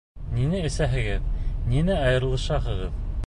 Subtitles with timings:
[0.37, 1.27] Ниңә әсәһегеҙ,
[1.75, 2.99] ниңә айырылышаһығыҙ?